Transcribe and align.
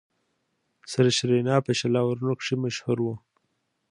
سریش 0.91 1.17
رینا 1.29 1.55
په 1.65 1.71
شل 1.79 1.93
آورونو 2.03 2.33
کښي 2.39 2.55
مشهور 2.63 2.97
وو. 3.01 3.15